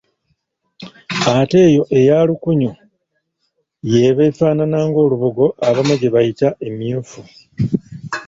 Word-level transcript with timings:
Ate 1.39 1.61
yo 1.75 1.83
eya 1.99 2.17
lukunyu 2.29 2.71
y'eba 3.91 4.21
efaanana 4.29 4.79
ng'olubugo 4.87 5.45
abamu 5.67 5.93
gye 5.99 6.09
bayita 6.15 6.47
emmyufu. 6.67 7.19